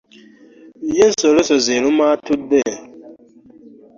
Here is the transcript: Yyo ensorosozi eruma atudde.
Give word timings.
Yyo 0.93 1.03
ensorosozi 1.07 1.69
eruma 1.77 2.03
atudde. 2.13 2.61